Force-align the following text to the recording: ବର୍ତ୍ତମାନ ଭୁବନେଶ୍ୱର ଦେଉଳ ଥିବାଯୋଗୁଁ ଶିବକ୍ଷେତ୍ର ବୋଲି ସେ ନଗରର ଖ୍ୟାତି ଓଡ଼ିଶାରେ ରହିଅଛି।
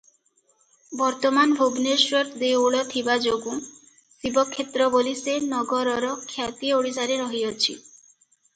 ବର୍ତ୍ତମାନ 1.01 1.57
ଭୁବନେଶ୍ୱର 1.59 2.21
ଦେଉଳ 2.43 2.79
ଥିବାଯୋଗୁଁ 2.95 3.53
ଶିବକ୍ଷେତ୍ର 4.23 4.89
ବୋଲି 4.97 5.15
ସେ 5.23 5.37
ନଗରର 5.53 6.11
ଖ୍ୟାତି 6.25 6.75
ଓଡ଼ିଶାରେ 6.81 7.23
ରହିଅଛି। 7.25 7.81